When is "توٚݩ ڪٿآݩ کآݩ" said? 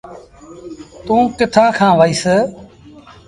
1.05-1.97